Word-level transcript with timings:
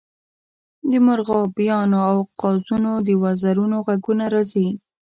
د 0.91 0.93
مرغابیانو 1.07 1.97
او 2.09 2.17
قازونو 2.41 2.91
د 3.07 3.09
وزرونو 3.23 3.77
غږونه 3.87 4.25
راځي 4.33 4.67